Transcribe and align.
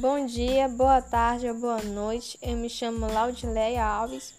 Bom 0.00 0.24
dia, 0.24 0.66
boa 0.66 1.02
tarde 1.02 1.46
ou 1.46 1.54
boa 1.54 1.82
noite. 1.82 2.38
Eu 2.40 2.56
me 2.56 2.70
chamo 2.70 3.12
Laudileia 3.12 3.84
Alves 3.84 4.32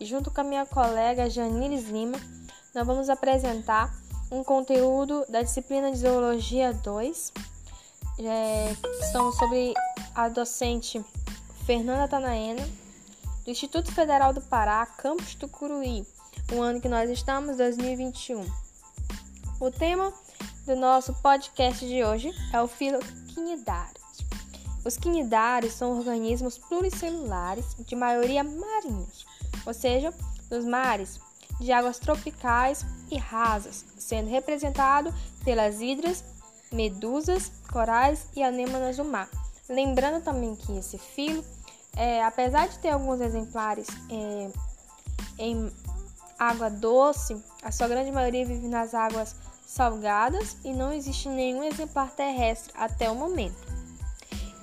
e 0.00 0.04
junto 0.04 0.28
com 0.28 0.40
a 0.40 0.44
minha 0.44 0.66
colega 0.66 1.30
Janilis 1.30 1.88
Lima, 1.88 2.18
nós 2.74 2.84
vamos 2.84 3.08
apresentar 3.08 3.94
um 4.28 4.42
conteúdo 4.42 5.24
da 5.28 5.40
disciplina 5.40 5.92
de 5.92 5.98
Zoologia 5.98 6.72
2, 6.72 7.32
é, 8.18 8.74
são 9.12 9.30
sobre 9.30 9.72
a 10.16 10.28
docente 10.28 11.00
Fernanda 11.64 12.08
Tanaena, 12.08 12.68
do 13.44 13.50
Instituto 13.52 13.94
Federal 13.94 14.32
do 14.32 14.40
Pará, 14.40 14.84
campus 14.84 15.36
Tucuruí, 15.36 16.04
o 16.52 16.60
ano 16.60 16.80
que 16.80 16.88
nós 16.88 17.08
estamos, 17.08 17.56
2021. 17.56 18.44
O 19.60 19.70
tema 19.70 20.12
do 20.66 20.74
nosso 20.74 21.14
podcast 21.22 21.86
de 21.86 22.02
hoje 22.02 22.32
é 22.52 22.60
o 22.60 22.66
filo 22.66 22.98
quinidário. 23.32 24.03
Os 24.84 24.96
quinidários 24.96 25.72
são 25.72 25.96
organismos 25.96 26.58
pluricelulares 26.58 27.74
de 27.78 27.96
maioria 27.96 28.44
marinhos, 28.44 29.26
ou 29.64 29.72
seja, 29.72 30.12
nos 30.50 30.64
mares 30.64 31.18
de 31.58 31.72
águas 31.72 31.98
tropicais 31.98 32.84
e 33.10 33.16
rasas, 33.16 33.84
sendo 33.96 34.28
representado 34.28 35.14
pelas 35.44 35.80
hidras, 35.80 36.22
medusas, 36.70 37.50
corais 37.72 38.26
e 38.34 38.42
anêmonas 38.42 38.96
do 38.96 39.04
mar. 39.04 39.28
Lembrando 39.68 40.22
também 40.22 40.54
que 40.54 40.76
esse 40.76 40.98
filo, 40.98 41.42
é, 41.96 42.22
apesar 42.22 42.68
de 42.68 42.78
ter 42.78 42.90
alguns 42.90 43.20
exemplares 43.20 43.86
é, 44.10 44.50
em 45.38 45.72
água 46.38 46.68
doce, 46.68 47.42
a 47.62 47.72
sua 47.72 47.88
grande 47.88 48.10
maioria 48.10 48.44
vive 48.44 48.66
nas 48.68 48.92
águas 48.92 49.34
salgadas 49.66 50.56
e 50.62 50.72
não 50.72 50.92
existe 50.92 51.28
nenhum 51.28 51.62
exemplar 51.62 52.10
terrestre 52.10 52.72
até 52.76 53.10
o 53.10 53.14
momento. 53.14 53.73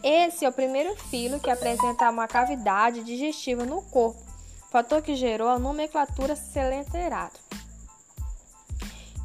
Esse 0.04 0.46
é 0.46 0.50
o 0.50 0.54
primeiro 0.54 0.96
filo 0.96 1.40
que 1.40 1.50
apresenta 1.50 2.10
uma 2.10 2.28
cavidade 2.28 3.04
digestiva 3.04 3.66
no 3.66 3.82
corpo, 3.84 4.20
fator 4.72 5.02
que 5.02 5.16
gerou 5.16 5.48
a 5.48 5.60
nomenclatura 5.60 6.36
selenterata. 6.36 7.40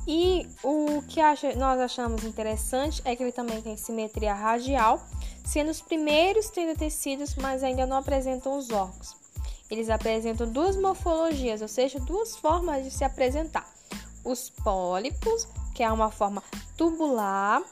E 0.06 0.46
o 0.62 1.02
que 1.08 1.20
nós 1.56 1.80
achamos 1.80 2.22
interessante 2.24 3.02
é 3.04 3.16
que 3.16 3.22
ele 3.22 3.32
também 3.32 3.60
tem 3.60 3.76
simetria 3.76 4.34
radial, 4.34 5.00
sendo 5.44 5.70
os 5.70 5.80
primeiros 5.80 6.48
tendo 6.50 6.78
tecidos, 6.78 7.34
mas 7.34 7.64
ainda 7.64 7.86
não 7.86 7.96
apresentam 7.96 8.56
os 8.56 8.70
órgãos. 8.70 9.16
Eles 9.68 9.90
apresentam 9.90 10.48
duas 10.48 10.76
morfologias, 10.76 11.60
ou 11.60 11.68
seja, 11.68 11.98
duas 11.98 12.36
formas 12.36 12.84
de 12.84 12.90
se 12.90 13.02
apresentar. 13.02 13.68
Os 14.24 14.48
pólipos, 14.48 15.48
que 15.74 15.82
é 15.82 15.90
uma 15.90 16.10
forma 16.10 16.42
tubular, 16.76 17.62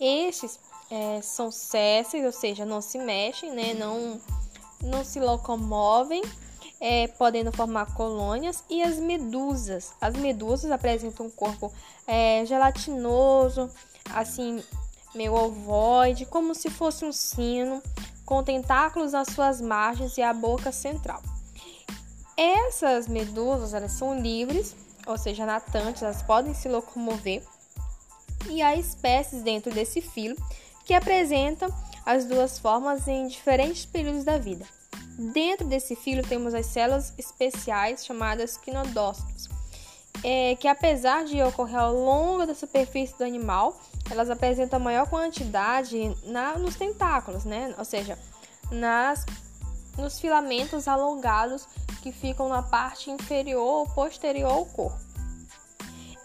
estes 0.00 0.58
é, 0.90 1.20
são 1.22 1.50
sésseis, 1.50 2.24
ou 2.24 2.32
seja, 2.32 2.64
não 2.64 2.80
se 2.80 2.98
mexem, 2.98 3.52
né? 3.52 3.74
não, 3.74 4.20
não 4.82 5.04
se 5.04 5.18
locomovem, 5.20 6.22
é, 6.80 7.08
podendo 7.08 7.50
formar 7.52 7.94
colônias, 7.94 8.62
e 8.68 8.82
as 8.82 8.98
medusas. 8.98 9.92
As 10.00 10.14
medusas 10.14 10.70
apresentam 10.70 11.26
um 11.26 11.30
corpo 11.30 11.72
é, 12.06 12.44
gelatinoso, 12.46 13.70
assim, 14.12 14.62
meio 15.14 15.34
ovoide, 15.34 16.26
como 16.26 16.54
se 16.54 16.68
fosse 16.68 17.04
um 17.04 17.12
sino, 17.12 17.82
com 18.24 18.42
tentáculos 18.42 19.12
nas 19.12 19.28
suas 19.28 19.60
margens 19.60 20.16
e 20.18 20.22
a 20.22 20.32
boca 20.32 20.72
central. 20.72 21.22
Essas 22.36 23.06
medusas 23.06 23.74
elas 23.74 23.92
são 23.92 24.18
livres, 24.18 24.74
ou 25.06 25.16
seja, 25.16 25.46
natantes, 25.46 26.02
elas 26.02 26.22
podem 26.22 26.52
se 26.52 26.68
locomover, 26.68 27.42
e 28.48 28.60
há 28.60 28.76
espécies 28.76 29.42
dentro 29.42 29.72
desse 29.72 30.00
filo 30.02 30.36
que 30.84 30.94
apresenta 30.94 31.68
as 32.04 32.26
duas 32.26 32.58
formas 32.58 33.08
em 33.08 33.26
diferentes 33.26 33.86
períodos 33.86 34.24
da 34.24 34.38
vida. 34.38 34.66
Dentro 35.32 35.66
desse 35.66 35.94
filo 35.94 36.22
temos 36.22 36.54
as 36.54 36.66
células 36.66 37.14
especiais 37.16 38.04
chamadas 38.04 38.56
quinodócitos, 38.56 39.48
é, 40.22 40.56
que 40.56 40.66
apesar 40.66 41.24
de 41.24 41.40
ocorrer 41.42 41.78
ao 41.78 41.94
longo 41.94 42.46
da 42.46 42.54
superfície 42.54 43.16
do 43.16 43.24
animal, 43.24 43.80
elas 44.10 44.28
apresentam 44.28 44.80
maior 44.80 45.08
quantidade 45.08 46.14
na, 46.24 46.58
nos 46.58 46.76
tentáculos, 46.76 47.44
né? 47.44 47.74
ou 47.78 47.84
seja, 47.84 48.18
nas, 48.70 49.24
nos 49.96 50.18
filamentos 50.18 50.88
alongados 50.88 51.66
que 52.02 52.10
ficam 52.10 52.48
na 52.48 52.62
parte 52.62 53.10
inferior 53.10 53.62
ou 53.62 53.86
posterior 53.86 54.50
ao 54.50 54.66
corpo. 54.66 55.03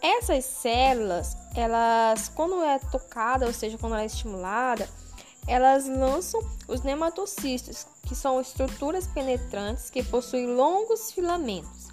Essas 0.01 0.45
células, 0.45 1.35
elas, 1.55 2.29
quando 2.29 2.61
é 2.63 2.79
tocada, 2.79 3.45
ou 3.45 3.53
seja, 3.53 3.77
quando 3.77 3.93
ela 3.93 4.03
é 4.03 4.05
estimulada, 4.05 4.87
elas 5.47 5.87
lançam 5.87 6.41
os 6.67 6.81
nematocistos, 6.81 7.85
que 8.03 8.15
são 8.15 8.39
estruturas 8.39 9.07
penetrantes 9.07 9.89
que 9.89 10.03
possuem 10.03 10.47
longos 10.47 11.11
filamentos, 11.11 11.88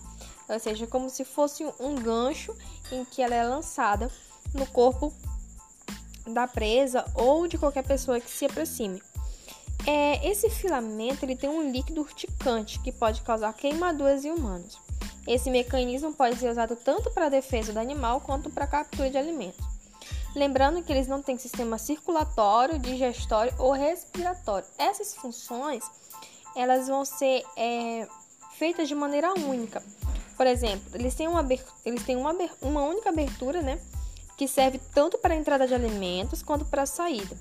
ou 0.48 0.58
seja, 0.58 0.86
como 0.86 1.10
se 1.10 1.24
fosse 1.24 1.64
um 1.80 1.94
gancho 1.94 2.56
em 2.92 3.04
que 3.04 3.22
ela 3.22 3.34
é 3.34 3.44
lançada 3.44 4.10
no 4.54 4.66
corpo 4.66 5.12
da 6.26 6.46
presa 6.46 7.04
ou 7.14 7.46
de 7.46 7.58
qualquer 7.58 7.84
pessoa 7.84 8.20
que 8.20 8.30
se 8.30 8.44
aproxime. 8.44 9.02
É, 9.86 10.28
esse 10.28 10.50
filamento 10.50 11.24
ele 11.24 11.36
tem 11.36 11.48
um 11.48 11.70
líquido 11.70 12.00
urticante 12.00 12.80
que 12.80 12.90
pode 12.90 13.22
causar 13.22 13.52
queimaduras 13.52 14.24
em 14.24 14.30
humanos. 14.30 14.85
Esse 15.26 15.50
mecanismo 15.50 16.12
pode 16.12 16.36
ser 16.36 16.50
usado 16.50 16.76
tanto 16.76 17.10
para 17.10 17.26
a 17.26 17.30
defesa 17.30 17.72
do 17.72 17.80
animal 17.80 18.20
quanto 18.20 18.48
para 18.48 18.64
a 18.64 18.68
captura 18.68 19.10
de 19.10 19.18
alimentos. 19.18 19.64
Lembrando 20.34 20.82
que 20.82 20.92
eles 20.92 21.08
não 21.08 21.22
têm 21.22 21.38
sistema 21.38 21.78
circulatório, 21.78 22.78
digestório 22.78 23.52
ou 23.58 23.72
respiratório. 23.72 24.68
Essas 24.78 25.14
funções 25.14 25.82
elas 26.54 26.88
vão 26.88 27.04
ser 27.04 27.42
é, 27.56 28.06
feitas 28.58 28.88
de 28.88 28.94
maneira 28.94 29.32
única. 29.32 29.82
Por 30.36 30.46
exemplo, 30.46 30.90
eles 30.94 31.14
têm 31.14 31.26
uma, 31.26 31.46
eles 31.84 32.02
têm 32.04 32.16
uma, 32.16 32.34
uma 32.60 32.82
única 32.82 33.08
abertura, 33.08 33.62
né, 33.62 33.80
que 34.36 34.46
serve 34.46 34.78
tanto 34.94 35.18
para 35.18 35.34
a 35.34 35.36
entrada 35.36 35.66
de 35.66 35.74
alimentos 35.74 36.42
quanto 36.42 36.64
para 36.64 36.82
a 36.82 36.86
saída. 36.86 37.36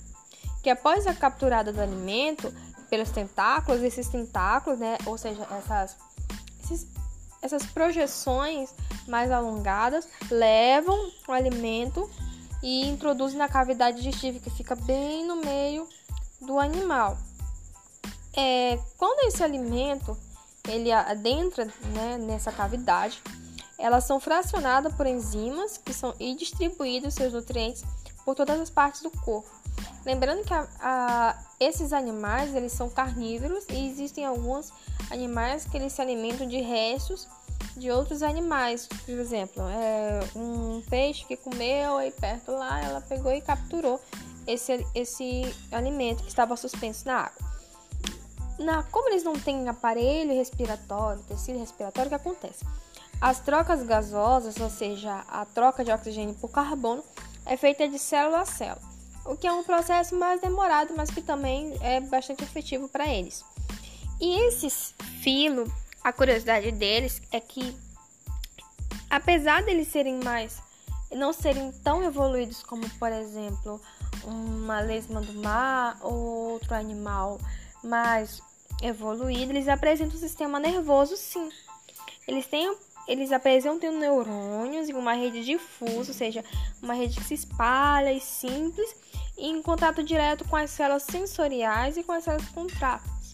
Que 0.63 0.69
após 0.69 1.05
a 1.05 1.13
capturada 1.13 1.71
do 1.71 1.81
alimento 1.81 2.53
pelos 2.89 3.09
tentáculos, 3.09 3.83
esses 3.83 4.07
tentáculos, 4.07 4.79
né, 4.79 4.97
ou 5.05 5.17
seja, 5.17 5.45
essas, 5.51 5.97
esses 6.63 6.87
essas 7.45 7.65
projeções 7.65 8.73
mais 9.07 9.31
alongadas 9.31 10.07
levam 10.29 11.11
o 11.27 11.31
alimento 11.31 12.09
e 12.61 12.87
introduzem 12.87 13.37
na 13.37 13.47
cavidade 13.47 13.97
digestiva 13.97 14.39
que 14.39 14.49
fica 14.49 14.75
bem 14.75 15.25
no 15.25 15.37
meio 15.37 15.87
do 16.41 16.59
animal. 16.59 17.17
É, 18.35 18.79
quando 18.97 19.27
esse 19.27 19.43
alimento 19.43 20.17
ele 20.67 20.91
adentra 20.91 21.65
né, 21.65 22.17
nessa 22.17 22.51
cavidade, 22.51 23.21
elas 23.77 24.05
são 24.05 24.19
fracionadas 24.19 24.93
por 24.95 25.05
enzimas 25.05 25.77
que 25.77 25.93
são 25.93 26.13
e 26.19 26.33
distribuídos 26.33 27.13
seus 27.13 27.33
nutrientes 27.33 27.83
por 28.25 28.35
todas 28.35 28.59
as 28.59 28.69
partes 28.69 29.01
do 29.01 29.11
corpo. 29.11 29.49
Lembrando 30.05 30.43
que 30.43 30.53
a, 30.53 30.67
a, 30.79 31.37
esses 31.59 31.93
animais 31.93 32.53
eles 32.55 32.71
são 32.71 32.89
carnívoros 32.89 33.65
e 33.69 33.87
existem 33.87 34.25
alguns 34.25 34.71
animais 35.09 35.65
que 35.65 35.77
eles 35.77 35.93
se 35.93 36.01
alimentam 36.01 36.47
de 36.47 36.59
restos 36.59 37.27
de 37.77 37.91
outros 37.91 38.23
animais. 38.23 38.87
Por 38.87 39.13
exemplo, 39.13 39.63
é, 39.69 40.19
um 40.35 40.81
peixe 40.89 41.25
que 41.25 41.37
comeu 41.37 41.97
aí 41.97 42.11
perto 42.11 42.51
lá, 42.51 42.81
ela 42.81 43.01
pegou 43.01 43.31
e 43.31 43.41
capturou 43.41 44.01
esse, 44.47 44.85
esse 44.93 45.55
alimento 45.71 46.23
que 46.23 46.29
estava 46.29 46.55
suspenso 46.55 47.05
na 47.05 47.25
água. 47.25 47.45
Na, 48.57 48.83
como 48.83 49.09
eles 49.09 49.23
não 49.23 49.33
têm 49.33 49.67
aparelho 49.67 50.33
respiratório, 50.33 51.21
tecido 51.23 51.59
respiratório, 51.59 52.07
o 52.07 52.09
que 52.09 52.15
acontece? 52.15 52.65
As 53.19 53.39
trocas 53.39 53.83
gasosas, 53.83 54.57
ou 54.57 54.69
seja, 54.69 55.25
a 55.27 55.45
troca 55.45 55.83
de 55.83 55.91
oxigênio 55.91 56.35
por 56.35 56.49
carbono, 56.49 57.03
é 57.45 57.57
feita 57.57 57.87
de 57.87 57.99
célula 57.99 58.41
a 58.41 58.45
célula, 58.45 58.81
o 59.25 59.35
que 59.35 59.47
é 59.47 59.51
um 59.51 59.63
processo 59.63 60.15
mais 60.15 60.41
demorado, 60.41 60.93
mas 60.95 61.09
que 61.09 61.21
também 61.21 61.77
é 61.81 61.99
bastante 61.99 62.43
efetivo 62.43 62.87
para 62.87 63.07
eles. 63.07 63.43
E 64.19 64.39
esse 64.47 64.69
filo, 65.21 65.71
a 66.03 66.13
curiosidade 66.13 66.71
deles 66.71 67.21
é 67.31 67.39
que, 67.39 67.75
apesar 69.09 69.63
deles 69.63 69.87
serem 69.87 70.19
mais, 70.23 70.61
não 71.11 71.33
serem 71.33 71.71
tão 71.83 72.03
evoluídos 72.03 72.63
como, 72.63 72.89
por 72.97 73.11
exemplo, 73.11 73.81
uma 74.23 74.79
lesma 74.79 75.21
do 75.21 75.33
mar 75.33 75.97
ou 76.01 76.13
outro 76.51 76.73
animal 76.73 77.39
mais 77.83 78.41
evoluído, 78.81 79.51
eles 79.51 79.67
apresentam 79.67 80.15
um 80.15 80.19
sistema 80.19 80.59
nervoso, 80.59 81.15
sim. 81.15 81.49
Eles 82.27 82.47
têm 82.47 82.75
eles 83.07 83.31
apresentam 83.31 83.97
neurônios 83.97 84.89
e 84.89 84.93
uma 84.93 85.13
rede 85.13 85.43
difusa, 85.43 86.11
ou 86.11 86.17
seja, 86.17 86.43
uma 86.81 86.93
rede 86.93 87.17
que 87.17 87.23
se 87.23 87.33
espalha 87.33 88.11
e 88.11 88.19
simples, 88.19 88.95
em 89.37 89.61
contato 89.61 90.03
direto 90.03 90.45
com 90.45 90.55
as 90.55 90.71
células 90.71 91.03
sensoriais 91.03 91.97
e 91.97 92.03
com 92.03 92.11
as 92.11 92.23
células 92.23 92.47
contráteis. 92.49 93.33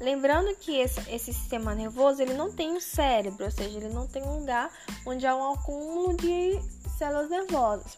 Lembrando 0.00 0.54
que 0.56 0.76
esse, 0.76 1.00
esse, 1.08 1.32
sistema 1.32 1.74
nervoso 1.74 2.20
ele 2.20 2.34
não 2.34 2.50
tem 2.50 2.72
um 2.72 2.80
cérebro, 2.80 3.44
ou 3.44 3.50
seja, 3.50 3.78
ele 3.78 3.88
não 3.88 4.06
tem 4.06 4.22
um 4.22 4.40
lugar 4.40 4.70
onde 5.06 5.26
há 5.26 5.34
um 5.34 5.52
acúmulo 5.52 6.16
de 6.16 6.58
células 6.98 7.30
nervosas. 7.30 7.96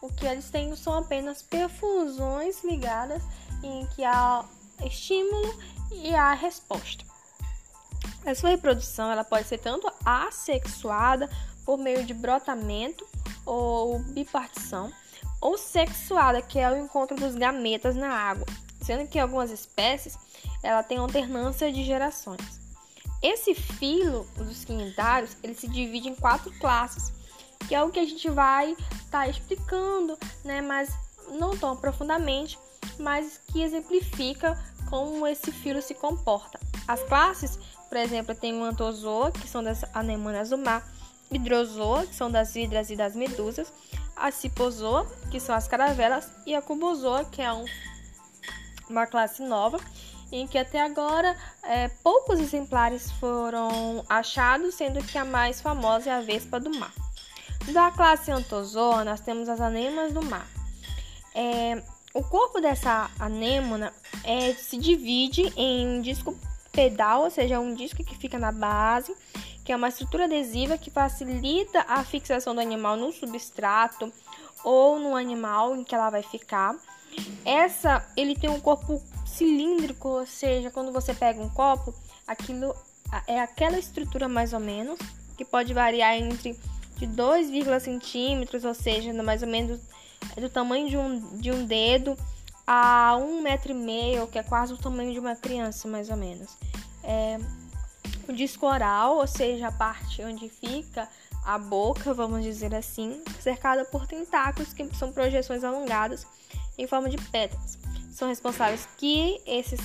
O 0.00 0.08
que 0.08 0.26
eles 0.26 0.50
têm 0.50 0.74
são 0.74 0.94
apenas 0.94 1.42
perfusões 1.42 2.64
ligadas 2.64 3.22
em 3.62 3.86
que 3.94 4.04
há 4.04 4.44
estímulo 4.84 5.58
e 5.92 6.14
a 6.14 6.32
resposta. 6.32 7.13
A 8.24 8.34
sua 8.34 8.50
reprodução 8.50 9.10
ela 9.10 9.24
pode 9.24 9.46
ser 9.46 9.58
tanto 9.58 9.90
assexuada 10.04 11.28
por 11.64 11.78
meio 11.78 12.04
de 12.04 12.14
brotamento 12.14 13.06
ou 13.44 13.98
bipartição, 13.98 14.90
ou 15.40 15.58
sexuada, 15.58 16.40
que 16.40 16.58
é 16.58 16.70
o 16.70 16.76
encontro 16.76 17.16
dos 17.16 17.34
gametas 17.34 17.94
na 17.94 18.08
água, 18.08 18.46
sendo 18.80 19.06
que 19.06 19.18
algumas 19.18 19.50
espécies 19.50 20.16
ela 20.62 20.82
tem 20.82 20.98
alternância 20.98 21.70
de 21.70 21.84
gerações. 21.84 22.60
Esse 23.22 23.54
filo 23.54 24.26
dos 24.36 24.64
quinidários 24.64 25.36
ele 25.42 25.54
se 25.54 25.68
divide 25.68 26.08
em 26.08 26.14
quatro 26.14 26.50
classes, 26.58 27.12
que 27.66 27.74
é 27.74 27.82
o 27.82 27.90
que 27.90 28.00
a 28.00 28.04
gente 28.04 28.28
vai 28.30 28.72
estar 28.72 29.10
tá 29.10 29.28
explicando, 29.28 30.18
né, 30.44 30.60
mas 30.60 30.90
não 31.30 31.56
tão 31.56 31.76
profundamente, 31.76 32.58
mas 32.98 33.40
que 33.48 33.62
exemplifica 33.62 34.58
como 34.88 35.26
esse 35.26 35.50
filo 35.50 35.80
se 35.80 35.94
comporta. 35.94 36.58
As 36.86 37.02
classes, 37.04 37.58
por 37.94 38.00
exemplo, 38.00 38.34
tem 38.34 38.52
o 38.60 38.64
antozoa, 38.64 39.30
que 39.30 39.46
são 39.46 39.62
das 39.62 39.84
anemonas 39.94 40.50
do 40.50 40.58
mar, 40.58 40.84
hidrozoa, 41.30 42.04
que 42.04 42.12
são 42.16 42.28
das 42.28 42.56
hidras 42.56 42.90
e 42.90 42.96
das 42.96 43.14
medusas, 43.14 43.72
a 44.16 44.32
cipozoa, 44.32 45.06
que 45.30 45.38
são 45.38 45.54
as 45.54 45.68
caravelas, 45.68 46.28
e 46.44 46.56
a 46.56 46.60
cubozoa, 46.60 47.24
que 47.24 47.40
é 47.40 47.52
um, 47.52 47.64
uma 48.90 49.06
classe 49.06 49.44
nova, 49.44 49.78
em 50.32 50.44
que 50.44 50.58
até 50.58 50.80
agora 50.80 51.36
é, 51.62 51.86
poucos 52.02 52.40
exemplares 52.40 53.12
foram 53.12 54.04
achados, 54.08 54.74
sendo 54.74 55.00
que 55.04 55.16
a 55.16 55.24
mais 55.24 55.60
famosa 55.60 56.10
é 56.10 56.14
a 56.14 56.20
vespa 56.20 56.58
do 56.58 56.76
mar. 56.76 56.92
Da 57.72 57.92
classe 57.92 58.32
Antozoa, 58.32 59.04
nós 59.04 59.20
temos 59.20 59.48
as 59.48 59.60
anêmonas 59.60 60.12
do 60.12 60.20
mar. 60.20 60.48
É, 61.32 61.80
o 62.12 62.24
corpo 62.24 62.60
dessa 62.60 63.08
anêmona 63.20 63.92
é, 64.24 64.52
se 64.54 64.78
divide 64.78 65.52
em 65.56 65.86
um 65.86 66.02
disco 66.02 66.36
pedal, 66.74 67.22
ou 67.22 67.30
seja, 67.30 67.60
um 67.60 67.74
disco 67.74 68.04
que 68.04 68.16
fica 68.16 68.38
na 68.38 68.50
base, 68.50 69.14
que 69.64 69.72
é 69.72 69.76
uma 69.76 69.88
estrutura 69.88 70.24
adesiva 70.24 70.76
que 70.76 70.90
facilita 70.90 71.84
a 71.88 72.04
fixação 72.04 72.54
do 72.54 72.60
animal 72.60 72.96
no 72.96 73.12
substrato 73.12 74.12
ou 74.64 74.98
no 74.98 75.14
animal 75.14 75.76
em 75.76 75.84
que 75.84 75.94
ela 75.94 76.10
vai 76.10 76.22
ficar. 76.22 76.74
Essa, 77.44 78.06
ele 78.16 78.34
tem 78.34 78.50
um 78.50 78.60
corpo 78.60 79.00
cilíndrico, 79.24 80.08
ou 80.08 80.26
seja, 80.26 80.70
quando 80.70 80.92
você 80.92 81.14
pega 81.14 81.40
um 81.40 81.48
copo, 81.48 81.94
aquilo 82.26 82.74
é 83.26 83.40
aquela 83.40 83.78
estrutura 83.78 84.28
mais 84.28 84.52
ou 84.52 84.60
menos, 84.60 84.98
que 85.36 85.44
pode 85.44 85.72
variar 85.72 86.16
entre 86.16 86.58
de 86.96 87.06
2,5 87.06 87.80
centímetros, 87.80 88.64
ou 88.64 88.74
seja, 88.74 89.12
mais 89.22 89.42
ou 89.42 89.48
menos 89.48 89.80
do 90.36 90.48
tamanho 90.48 90.88
de 90.88 90.96
um, 90.96 91.20
de 91.38 91.52
um 91.52 91.64
dedo 91.64 92.16
a 92.66 93.16
um 93.16 93.42
metro 93.42 93.72
e 93.72 93.74
meio, 93.74 94.26
que 94.26 94.38
é 94.38 94.42
quase 94.42 94.72
o 94.72 94.76
tamanho 94.76 95.12
de 95.12 95.18
uma 95.18 95.36
criança, 95.36 95.86
mais 95.88 96.08
ou 96.10 96.16
menos. 96.16 96.56
É, 97.02 97.38
o 98.28 98.32
disco 98.32 98.66
oral, 98.66 99.16
ou 99.16 99.26
seja, 99.26 99.68
a 99.68 99.72
parte 99.72 100.22
onde 100.22 100.48
fica 100.48 101.08
a 101.44 101.58
boca, 101.58 102.14
vamos 102.14 102.42
dizer 102.42 102.74
assim, 102.74 103.22
cercada 103.40 103.84
por 103.84 104.06
tentáculos 104.06 104.72
que 104.72 104.88
são 104.96 105.12
projeções 105.12 105.62
alongadas 105.62 106.26
em 106.78 106.86
forma 106.86 107.10
de 107.10 107.18
pétalas. 107.30 107.78
São 108.12 108.28
responsáveis 108.28 108.88
que 108.96 109.40
esses 109.46 109.80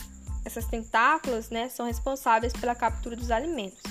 essas 0.45 0.65
tentáculos, 0.65 1.49
né, 1.49 1.69
são 1.69 1.85
responsáveis 1.85 2.53
pela 2.53 2.73
captura 2.73 3.15
dos 3.15 3.29
alimentos. 3.29 3.81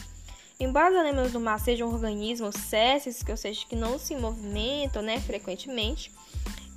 Embora 0.58 0.90
os 0.90 0.96
animais 0.96 1.32
do 1.32 1.38
mar 1.38 1.60
sejam 1.60 1.88
organismos 1.88 2.56
césseis, 2.56 3.22
que 3.22 3.30
ou 3.30 3.36
seja, 3.36 3.64
que 3.68 3.76
não 3.76 3.98
se 3.98 4.16
movimentam, 4.16 5.02
né, 5.02 5.20
frequentemente, 5.20 6.10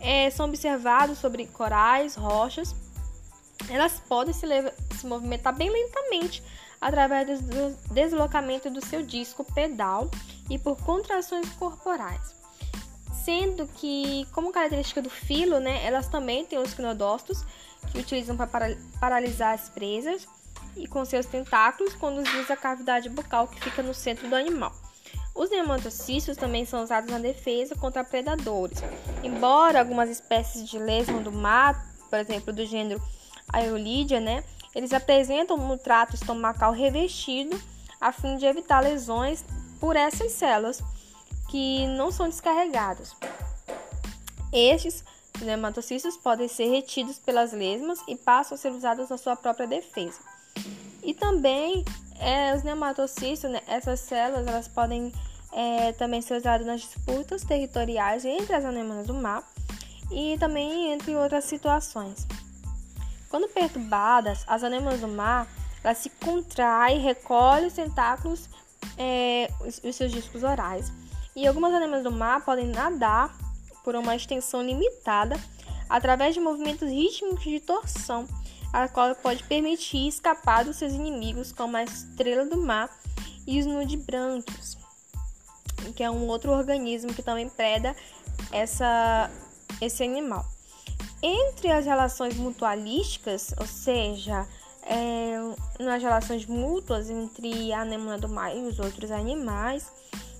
é, 0.01 0.29
são 0.29 0.47
observados 0.47 1.19
sobre 1.19 1.45
corais, 1.47 2.15
rochas. 2.15 2.75
Elas 3.69 3.99
podem 3.99 4.33
se, 4.33 4.47
se 4.97 5.05
movimentar 5.05 5.55
bem 5.55 5.69
lentamente 5.69 6.43
através 6.81 7.39
do 7.41 7.75
deslocamento 7.91 8.69
do 8.69 8.83
seu 8.83 9.03
disco 9.03 9.43
pedal 9.53 10.09
e 10.49 10.57
por 10.57 10.75
contrações 10.77 11.47
corporais. 11.51 12.35
Sendo 13.23 13.67
que, 13.67 14.27
como 14.31 14.51
característica 14.51 14.99
do 14.99 15.09
filo, 15.09 15.59
né, 15.59 15.85
elas 15.85 16.07
também 16.07 16.43
têm 16.43 16.57
os 16.57 16.73
quinodócitos, 16.73 17.45
que 17.91 17.99
utilizam 17.99 18.35
para 18.35 18.75
paralisar 18.99 19.53
as 19.53 19.69
presas 19.69 20.27
e 20.75 20.87
com 20.87 21.05
seus 21.05 21.25
tentáculos 21.25 21.93
conduzir 21.93 22.51
a 22.51 22.55
cavidade 22.55 23.09
bucal 23.09 23.47
que 23.47 23.59
fica 23.59 23.83
no 23.83 23.93
centro 23.93 24.27
do 24.27 24.35
animal. 24.35 24.73
Os 25.33 25.49
nematocícios 25.49 26.37
também 26.37 26.65
são 26.65 26.83
usados 26.83 27.09
na 27.09 27.17
defesa 27.17 27.75
contra 27.75 28.03
predadores. 28.03 28.79
Embora 29.23 29.79
algumas 29.79 30.09
espécies 30.09 30.69
de 30.69 30.77
lesma 30.77 31.21
do 31.21 31.31
mar, 31.31 31.85
por 32.09 32.19
exemplo, 32.19 32.51
do 32.51 32.65
gênero 32.65 33.01
Aeolidia, 33.51 34.19
né, 34.19 34.43
eles 34.75 34.93
apresentam 34.93 35.57
um 35.57 35.77
trato 35.77 36.15
estomacal 36.15 36.71
revestido 36.71 37.59
a 37.99 38.11
fim 38.11 38.37
de 38.37 38.45
evitar 38.45 38.81
lesões 38.81 39.45
por 39.79 39.95
essas 39.95 40.31
células 40.31 40.81
que 41.49 41.85
não 41.87 42.11
são 42.11 42.27
descarregadas. 42.27 43.15
Estes 44.51 45.03
nematocícios 45.41 46.17
podem 46.17 46.47
ser 46.47 46.65
retidos 46.65 47.17
pelas 47.17 47.51
lesmas 47.51 47.99
e 48.07 48.15
passam 48.15 48.55
a 48.55 48.57
ser 48.57 48.71
usados 48.71 49.09
na 49.09 49.17
sua 49.17 49.35
própria 49.35 49.67
defesa. 49.67 50.19
E 51.03 51.13
também 51.13 51.83
é, 52.21 52.55
os 52.55 52.63
nematocícios, 52.63 53.51
né, 53.51 53.61
essas 53.67 53.99
células, 53.99 54.47
elas 54.47 54.67
podem 54.67 55.11
é, 55.51 55.91
também 55.93 56.21
ser 56.21 56.37
usadas 56.37 56.65
nas 56.65 56.81
disputas 56.81 57.43
territoriais 57.43 58.23
entre 58.23 58.55
as 58.55 58.63
anemonas 58.63 59.07
do 59.07 59.13
mar 59.13 59.43
e 60.11 60.37
também 60.37 60.93
entre 60.93 61.15
outras 61.15 61.45
situações. 61.45 62.27
Quando 63.27 63.49
perturbadas, 63.49 64.43
as 64.47 64.63
anemonas 64.63 65.01
do 65.01 65.07
mar 65.07 65.47
elas 65.83 65.97
se 65.97 66.09
contraem, 66.09 66.99
recolhem 66.99 67.65
os 67.65 67.73
tentáculos, 67.73 68.47
é, 68.97 69.49
os, 69.61 69.81
os 69.83 69.95
seus 69.95 70.11
discos 70.11 70.43
orais. 70.43 70.91
E 71.35 71.47
algumas 71.47 71.73
anemonas 71.73 72.03
do 72.03 72.11
mar 72.11 72.45
podem 72.45 72.67
nadar 72.67 73.35
por 73.83 73.95
uma 73.95 74.15
extensão 74.15 74.61
limitada 74.61 75.35
através 75.89 76.35
de 76.35 76.39
movimentos 76.39 76.87
rítmicos 76.87 77.43
de 77.43 77.59
torção 77.59 78.27
a 78.73 78.87
qual 78.87 79.13
pode 79.15 79.43
permitir 79.43 80.07
escapar 80.07 80.63
dos 80.63 80.77
seus 80.77 80.93
inimigos, 80.93 81.51
como 81.51 81.77
a 81.77 81.83
estrela 81.83 82.45
do 82.45 82.57
mar 82.57 82.89
e 83.45 83.59
os 83.59 83.65
nudibranquios, 83.65 84.77
que 85.95 86.03
é 86.03 86.09
um 86.09 86.27
outro 86.27 86.51
organismo 86.51 87.13
que 87.13 87.21
também 87.21 87.49
preda 87.49 87.95
essa, 88.51 89.29
esse 89.81 90.03
animal. 90.03 90.45
Entre 91.21 91.71
as 91.71 91.85
relações 91.85 92.35
mutualísticas, 92.35 93.53
ou 93.59 93.67
seja, 93.67 94.47
é, 94.83 95.37
nas 95.79 96.01
relações 96.01 96.45
mútuas 96.45 97.09
entre 97.09 97.71
a 97.73 97.81
anêmona 97.81 98.17
do 98.17 98.29
mar 98.29 98.55
e 98.55 98.61
os 98.61 98.79
outros 98.79 99.11
animais, 99.11 99.91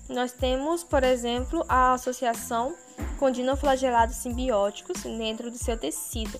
nós 0.09 0.31
temos, 0.31 0.83
por 0.83 1.03
exemplo, 1.03 1.63
a 1.69 1.93
associação 1.93 2.75
com 3.19 3.29
dinoflagelados 3.29 4.15
simbióticos 4.17 5.03
dentro 5.03 5.51
do 5.51 5.57
seu 5.57 5.77
tecido 5.77 6.39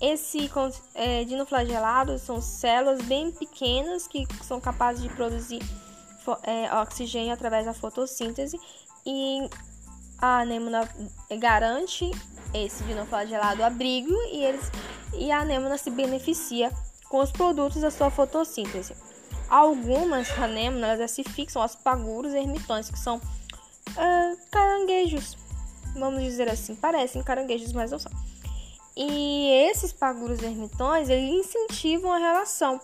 esse 0.00 0.50
é, 0.94 1.24
dinoflagelados 1.24 2.22
são 2.22 2.40
células 2.40 3.02
bem 3.02 3.30
pequenas 3.30 4.06
que 4.06 4.26
são 4.42 4.60
capazes 4.60 5.02
de 5.02 5.08
produzir 5.08 5.62
é, 6.42 6.72
oxigênio 6.80 7.32
através 7.32 7.64
da 7.64 7.74
fotossíntese 7.74 8.58
e 9.06 9.48
a 10.18 10.40
anêmona 10.40 10.88
garante 11.38 12.10
esse 12.52 12.82
dinoflagelado 12.84 13.62
abrigo 13.62 14.14
e, 14.32 14.44
eles, 14.44 14.70
e 15.14 15.30
a 15.30 15.40
anêmona 15.40 15.76
se 15.76 15.90
beneficia 15.90 16.72
com 17.08 17.18
os 17.18 17.30
produtos 17.30 17.82
da 17.82 17.90
sua 17.90 18.10
fotossíntese. 18.10 18.94
Algumas 19.48 20.30
anêmonas 20.38 21.10
se 21.10 21.22
fixam 21.22 21.60
aos 21.60 21.74
paguros 21.74 22.32
ermitões, 22.32 22.90
que 22.90 22.98
são 22.98 23.16
uh, 23.18 24.38
caranguejos, 24.50 25.36
vamos 25.94 26.22
dizer 26.22 26.48
assim, 26.48 26.74
parecem 26.74 27.22
caranguejos, 27.22 27.72
mas 27.72 27.90
não 27.90 27.98
são. 27.98 28.10
E 28.96 29.50
esses 29.68 29.92
paguros 29.92 30.40
ermitões, 30.40 31.08
eles 31.08 31.46
incentivam 31.46 32.12
a 32.12 32.18
relação 32.18 32.80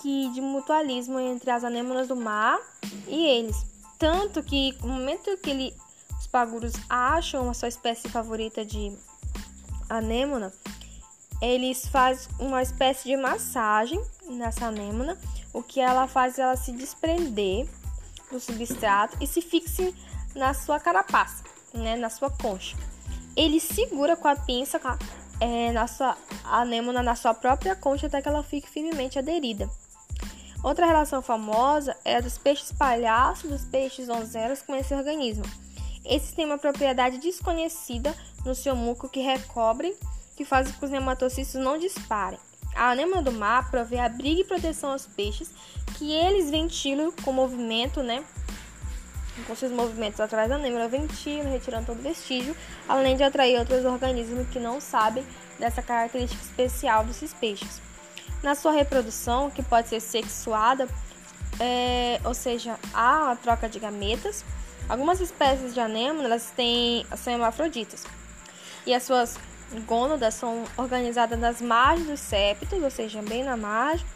que 0.00 0.30
de 0.30 0.40
mutualismo 0.40 1.18
entre 1.18 1.50
as 1.50 1.64
anêmonas 1.64 2.06
do 2.06 2.14
mar 2.14 2.60
e 3.08 3.26
eles. 3.26 3.66
Tanto 3.98 4.42
que 4.42 4.76
no 4.82 4.88
momento 4.88 5.36
que 5.38 5.50
ele, 5.50 5.74
os 6.18 6.28
paguros 6.28 6.74
acham 6.88 7.50
a 7.50 7.54
sua 7.54 7.68
espécie 7.68 8.08
favorita 8.08 8.64
de 8.64 8.96
anêmona, 9.88 10.52
eles 11.42 11.88
fazem 11.88 12.28
uma 12.38 12.62
espécie 12.62 13.08
de 13.08 13.16
massagem 13.16 14.00
nessa 14.28 14.66
anêmona, 14.66 15.18
o 15.52 15.62
que 15.62 15.80
ela 15.80 16.06
faz 16.06 16.38
ela 16.38 16.56
se 16.56 16.70
desprender 16.70 17.68
do 18.30 18.38
substrato 18.38 19.16
e 19.20 19.26
se 19.26 19.40
fixe 19.40 19.94
na 20.34 20.54
sua 20.54 20.78
carapaça, 20.78 21.42
né, 21.74 21.96
na 21.96 22.10
sua 22.10 22.30
concha 22.30 22.76
ele 23.36 23.60
segura 23.60 24.16
com 24.16 24.28
a 24.28 24.36
pinça 24.36 24.80
é, 25.40 25.70
na 25.72 25.86
sua 25.86 26.16
anêmona 26.44 27.02
na 27.02 27.14
sua 27.14 27.34
própria 27.34 27.76
concha 27.76 28.06
até 28.06 28.22
que 28.22 28.28
ela 28.28 28.42
fique 28.42 28.68
firmemente 28.68 29.18
aderida. 29.18 29.68
Outra 30.62 30.86
relação 30.86 31.22
famosa 31.22 31.96
é 32.04 32.16
a 32.16 32.20
dos 32.20 32.38
peixes 32.38 32.72
palhaços 32.72 33.50
dos 33.50 33.64
peixes 33.64 34.06
donzelas 34.06 34.62
com 34.62 34.74
esse 34.74 34.94
organismo. 34.94 35.44
Esses 36.04 36.32
têm 36.32 36.44
uma 36.44 36.58
propriedade 36.58 37.18
desconhecida 37.18 38.14
no 38.44 38.54
seu 38.54 38.74
muco 38.74 39.08
que 39.08 39.20
recobre, 39.20 39.94
que 40.36 40.44
faz 40.44 40.70
com 40.70 40.78
que 40.78 40.84
os 40.84 40.90
nematocitos 40.90 41.54
não 41.54 41.78
disparem. 41.78 42.38
A 42.74 42.90
anêmona 42.90 43.22
do 43.22 43.32
mar 43.32 43.70
provê 43.70 43.98
abrigo 43.98 44.40
e 44.40 44.44
proteção 44.44 44.92
aos 44.92 45.06
peixes, 45.06 45.50
que 45.96 46.12
eles 46.12 46.50
ventilam 46.50 47.10
com 47.24 47.32
movimento, 47.32 48.02
né? 48.02 48.24
Com 49.46 49.54
seus 49.54 49.72
movimentos 49.72 50.18
através 50.20 50.48
da 50.48 50.56
anêmona, 50.56 50.88
ventilam, 50.88 51.50
retirando 51.50 51.86
todo 51.86 52.02
vestígio, 52.02 52.56
além 52.88 53.16
de 53.16 53.22
atrair 53.22 53.58
outros 53.58 53.84
organismos 53.84 54.48
que 54.48 54.58
não 54.58 54.80
sabem 54.80 55.24
dessa 55.58 55.82
característica 55.82 56.42
especial 56.42 57.04
desses 57.04 57.34
peixes. 57.34 57.82
Na 58.42 58.54
sua 58.54 58.72
reprodução, 58.72 59.50
que 59.50 59.62
pode 59.62 59.88
ser 59.88 60.00
sexuada, 60.00 60.88
é, 61.60 62.20
ou 62.24 62.34
seja, 62.34 62.78
há 62.94 63.32
a 63.32 63.36
troca 63.36 63.68
de 63.68 63.78
gametas, 63.78 64.44
algumas 64.88 65.20
espécies 65.20 65.74
de 65.74 65.80
anêmona 65.80 66.24
elas 66.24 66.52
têm, 66.56 67.04
são 67.16 67.32
hermafroditas 67.32 68.04
e 68.86 68.94
as 68.94 69.02
suas 69.02 69.36
gônadas 69.84 70.34
são 70.34 70.64
organizadas 70.76 71.38
nas 71.38 71.60
margens 71.60 72.06
dos 72.06 72.20
septos, 72.20 72.80
ou 72.80 72.90
seja, 72.90 73.20
bem 73.20 73.42
na 73.42 73.56
margem, 73.56 74.06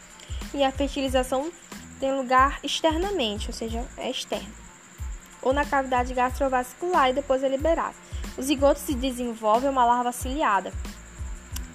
e 0.54 0.62
a 0.62 0.70
fertilização 0.70 1.50
tem 1.98 2.14
lugar 2.14 2.60
externamente, 2.62 3.48
ou 3.48 3.52
seja, 3.52 3.84
é 3.96 4.08
externo, 4.08 4.52
ou 5.42 5.52
na 5.52 5.64
cavidade 5.64 6.14
gastrovascular 6.14 7.10
e 7.10 7.14
depois 7.14 7.42
é 7.42 7.48
liberado. 7.48 7.94
O 8.36 8.42
zigoto 8.42 8.80
se 8.80 8.94
desenvolve 8.94 9.66
uma 9.68 9.84
larva 9.84 10.12
ciliada. 10.12 10.72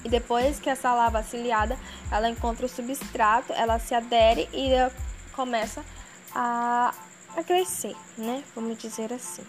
E 0.03 0.09
depois 0.09 0.59
que 0.59 0.69
essa 0.69 0.93
larva 0.93 1.23
ciliada, 1.23 1.77
ela 2.11 2.29
encontra 2.29 2.65
o 2.65 2.69
substrato, 2.69 3.51
ela 3.53 3.79
se 3.79 3.95
adere 3.95 4.47
e 4.53 4.69
começa 5.33 5.83
a, 6.33 6.93
a 7.35 7.43
crescer, 7.43 7.95
né? 8.17 8.43
Vamos 8.55 8.77
dizer 8.77 9.11
assim. 9.11 9.43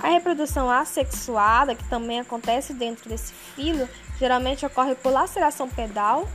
A 0.00 0.08
reprodução 0.08 0.70
assexuada, 0.70 1.74
que 1.74 1.84
também 1.84 2.20
acontece 2.20 2.72
dentro 2.72 3.08
desse 3.08 3.32
filo, 3.32 3.88
geralmente 4.18 4.64
ocorre 4.64 4.94
por 4.94 5.12
laceração 5.12 5.68
pedal 5.68 6.28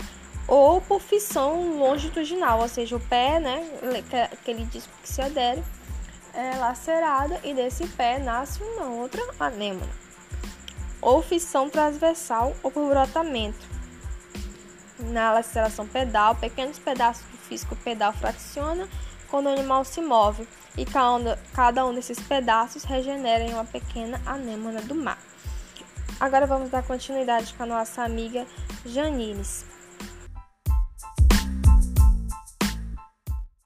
ou 0.47 0.81
por 0.81 0.99
fissão 0.99 1.77
longitudinal, 1.77 2.61
ou 2.61 2.67
seja, 2.67 2.95
o 2.95 2.99
pé, 2.99 3.39
né, 3.39 3.69
aquele 4.31 4.65
disco 4.65 4.91
que 5.01 5.07
se 5.07 5.21
adere, 5.21 5.63
é 6.39 6.55
lacerado 6.57 7.35
e 7.43 7.53
desse 7.53 7.85
pé 7.87 8.17
nasce 8.17 8.63
uma 8.63 8.85
outra 8.85 9.21
anêmona. 9.39 9.91
Ou 11.01 11.21
fissão 11.21 11.69
transversal 11.69 12.55
ou 12.63 12.71
por 12.71 12.87
brotamento. 12.87 13.67
Na 14.99 15.33
laceração 15.33 15.85
pedal, 15.85 16.35
pequenos 16.35 16.79
pedaços 16.79 17.23
do 17.25 17.37
físico 17.37 17.75
pedal 17.77 18.13
fracciona 18.13 18.87
quando 19.29 19.47
o 19.47 19.49
animal 19.49 19.83
se 19.83 20.01
move 20.01 20.47
e 20.77 20.85
cada 21.53 21.85
um 21.85 21.93
desses 21.93 22.19
pedaços 22.19 22.83
regenera 22.83 23.43
em 23.43 23.53
uma 23.53 23.65
pequena 23.65 24.21
anêmona 24.25 24.81
do 24.81 24.95
mar. 24.95 25.19
Agora 26.19 26.45
vamos 26.45 26.69
dar 26.69 26.83
continuidade 26.83 27.53
com 27.53 27.63
a 27.63 27.65
nossa 27.65 28.03
amiga 28.03 28.45
Janines. 28.85 29.65